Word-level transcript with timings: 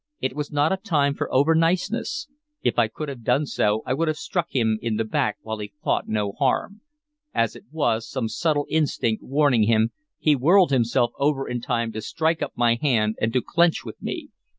It 0.19 0.35
was 0.35 0.51
not 0.51 0.71
a 0.73 0.77
time 0.77 1.13
for 1.13 1.29
overniceness. 1.29 2.25
If 2.63 2.79
I 2.79 2.87
could 2.87 3.07
have 3.07 3.21
done 3.23 3.45
so, 3.45 3.83
I 3.85 3.93
would 3.93 4.07
have 4.07 4.17
struck 4.17 4.47
him 4.49 4.79
in 4.81 4.95
the 4.95 5.03
back 5.03 5.37
while 5.43 5.59
he 5.59 5.73
thought 5.83 6.07
no 6.07 6.31
harm; 6.31 6.81
as 7.35 7.55
it 7.55 7.65
was, 7.69 8.09
some 8.09 8.27
subtle 8.27 8.65
instinct 8.67 9.21
warning 9.21 9.65
him, 9.65 9.91
he 10.17 10.35
whirled 10.35 10.71
himself 10.71 11.11
over 11.19 11.47
in 11.47 11.61
time 11.61 11.91
to 11.91 12.01
strike 12.01 12.41
up 12.41 12.53
my 12.55 12.79
hand 12.81 13.15
and 13.21 13.31
to 13.33 13.43
clench 13.43 13.85
with 13.85 14.01
me. 14.01 14.29